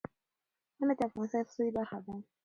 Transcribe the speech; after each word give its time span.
منی 0.79 0.93
د 0.97 1.01
افغانستان 1.09 1.39
د 1.41 1.43
اقتصاد 1.43 1.69
برخه 1.77 1.97
ده. 2.05 2.13